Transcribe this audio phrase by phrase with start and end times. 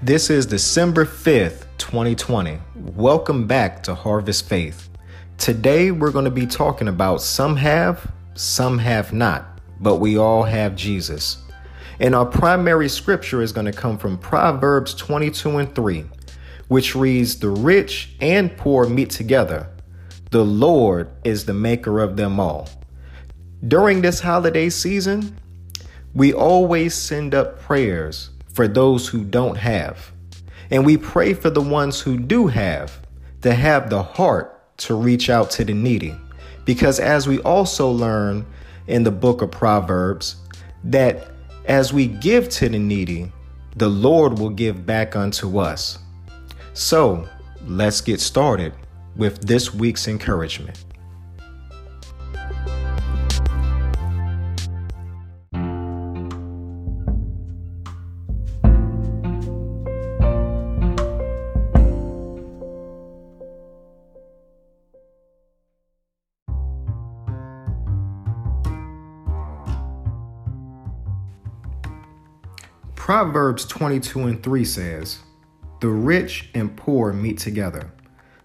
[0.00, 2.60] This is December 5th, 2020.
[2.94, 4.88] Welcome back to Harvest Faith.
[5.38, 10.44] Today we're going to be talking about some have, some have not, but we all
[10.44, 11.38] have Jesus.
[11.98, 16.04] And our primary scripture is going to come from Proverbs 22 and 3,
[16.68, 19.68] which reads, The rich and poor meet together.
[20.30, 22.68] The Lord is the maker of them all.
[23.66, 25.36] During this holiday season,
[26.14, 30.10] we always send up prayers for those who don't have.
[30.72, 33.00] And we pray for the ones who do have
[33.42, 36.16] to have the heart to reach out to the needy.
[36.64, 38.44] Because as we also learn
[38.88, 40.34] in the book of Proverbs,
[40.82, 41.30] that
[41.66, 43.30] as we give to the needy,
[43.76, 46.00] the Lord will give back unto us.
[46.74, 47.28] So
[47.64, 48.72] let's get started
[49.14, 50.84] with this week's encouragement.
[73.08, 75.20] Proverbs 22 and 3 says,
[75.80, 77.90] The rich and poor meet together.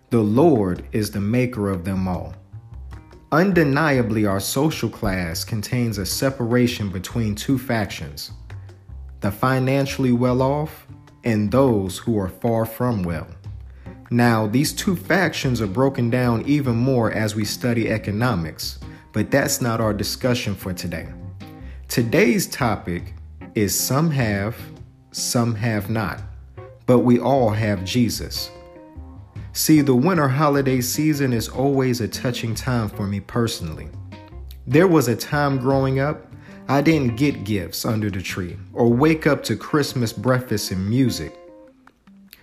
[0.09, 2.33] The Lord is the maker of them all.
[3.34, 8.31] Undeniably, our social class contains a separation between two factions
[9.19, 10.88] the financially well off
[11.25, 13.28] and those who are far from well.
[14.11, 18.80] Now, these two factions are broken down even more as we study economics,
[19.11, 21.09] but that's not our discussion for today.
[21.89, 23.14] Today's topic
[23.55, 24.55] is some have,
[25.11, 26.21] some have not,
[26.85, 28.49] but we all have Jesus.
[29.53, 33.89] See, the winter holiday season is always a touching time for me personally.
[34.65, 36.33] There was a time growing up
[36.69, 41.38] I didn't get gifts under the tree or wake up to Christmas breakfast and music.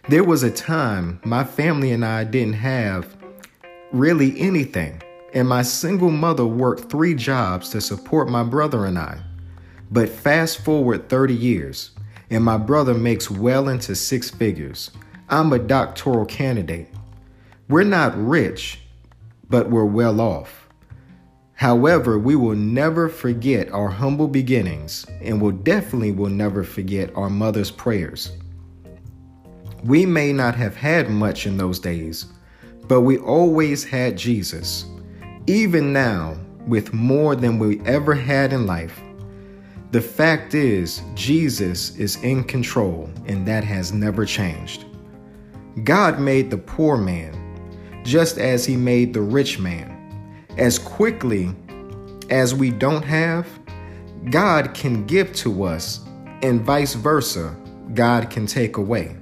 [0.09, 3.17] There was a time my family and I didn't have
[3.93, 5.03] really anything,
[5.33, 9.21] and my single mother worked three jobs to support my brother and I.
[9.91, 11.91] But fast forward 30 years,
[12.31, 14.91] and my brother makes well into six figures.
[15.29, 16.89] I'm a doctoral candidate.
[17.69, 18.81] We're not rich,
[19.49, 20.69] but we're well off.
[21.55, 27.29] However, we will never forget our humble beginnings and will definitely will never forget our
[27.29, 28.33] mother's prayers.
[29.85, 32.27] We may not have had much in those days,
[32.89, 34.87] but we always had Jesus.
[35.47, 36.37] Even now,
[36.67, 39.01] with more than we ever had in life,
[39.91, 44.85] the fact is, Jesus is in control, and that has never changed.
[45.83, 47.37] God made the poor man
[48.05, 49.97] just as he made the rich man.
[50.59, 51.55] As quickly
[52.31, 53.47] as we don't have,
[54.31, 56.01] God can give to us,
[56.43, 57.57] and vice versa,
[57.95, 59.17] God can take away.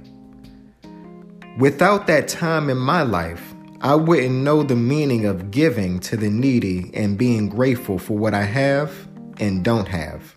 [1.57, 6.29] Without that time in my life, I wouldn't know the meaning of giving to the
[6.29, 9.07] needy and being grateful for what I have
[9.39, 10.35] and don't have.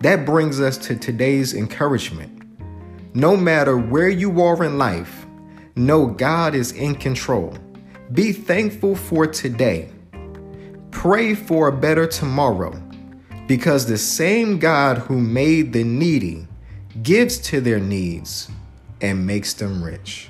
[0.00, 2.42] That brings us to today's encouragement.
[3.14, 5.26] No matter where you are in life,
[5.76, 7.56] know God is in control.
[8.12, 9.90] Be thankful for today.
[10.90, 12.80] Pray for a better tomorrow
[13.46, 16.46] because the same God who made the needy
[17.02, 18.50] gives to their needs
[19.00, 20.28] and makes them rich.